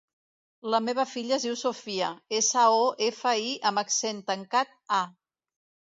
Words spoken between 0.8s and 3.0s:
meva filla es diu Sofía: essa, o,